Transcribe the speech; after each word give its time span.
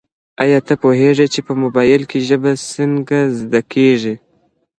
ایا 0.43 0.59
ته 0.67 0.73
پوهېږې 0.81 1.27
چي 1.33 1.39
په 1.47 1.53
موبایل 1.63 2.01
کي 2.09 2.19
ژبه 2.27 2.51
څنګه 2.73 3.17
زده 3.39 3.61
کیږي؟ 3.73 4.15